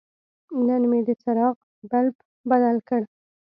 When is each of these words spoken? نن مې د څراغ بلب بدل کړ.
نن 0.67 0.81
مې 0.89 0.99
د 1.07 1.09
څراغ 1.21 1.55
بلب 1.91 2.15
بدل 2.49 2.77
کړ. 2.87 3.01